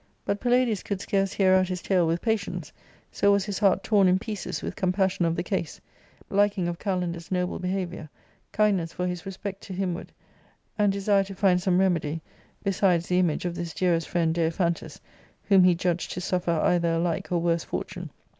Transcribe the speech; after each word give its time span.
But 0.25 0.39
Palladius 0.39 0.81
could 0.81 0.99
scarce 0.99 1.33
hear 1.33 1.53
out 1.53 1.67
his 1.67 1.79
tale 1.83 2.07
with 2.07 2.23
patience, 2.23 2.73
so 3.11 3.31
was 3.31 3.45
his 3.45 3.59
heart 3.59 3.83
torn 3.83 4.07
in 4.07 4.17
pieces 4.17 4.63
with 4.63 4.75
compassion 4.75 5.25
of 5.25 5.35
the 5.35 5.43
case, 5.43 5.79
liking 6.27 6.67
of 6.67 6.79
Kalander's 6.79 7.29
noble 7.31 7.59
behaviour, 7.59 8.09
kindness 8.51 8.93
for 8.93 9.05
his 9.05 9.27
respect 9.27 9.61
to 9.61 9.73
himward, 9.75 10.07
and 10.75 10.91
desire 10.91 11.23
to 11.25 11.35
find 11.35 11.61
some 11.61 11.77
remedy, 11.79 12.19
besides 12.63 13.09
the 13.09 13.19
image 13.19 13.45
of 13.45 13.53
h'is 13.53 13.75
dearest 13.75 14.09
friend 14.09 14.33
Dafphantu^, 14.33 14.99
whom 15.43 15.63
he 15.63 15.75
judged 15.75 16.09
to 16.13 16.19
suffer 16.19 16.49
either 16.63 16.93
a 16.95 16.99
like 16.99 17.31
or 17.31 17.37
worse 17.37 17.63
fortune. 17.63 18.09